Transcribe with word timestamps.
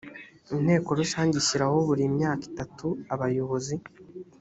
inteko 0.59 0.89
rusange 0.99 1.33
ishyiraho 1.37 1.77
buri 1.87 2.03
myaka 2.15 2.43
itatu 2.49 2.87
abayobozi 3.13 3.75